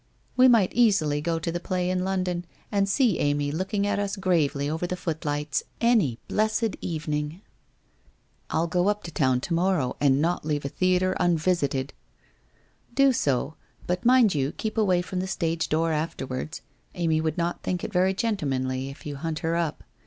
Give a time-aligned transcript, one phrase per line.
[0.35, 4.15] We might easily go to the play in London and see Amy looking at us
[4.15, 7.41] gravely over the footlights any blessed evening!''
[8.49, 11.93] I'll go up to town to morrow and not leave a theatre unvisited!'
[12.95, 13.53] 1 Do so,
[13.85, 16.61] but mind you, keep away from the stage door afterwards.
[16.95, 19.83] Amy would not think it very gentlemanly of you to hunt her up.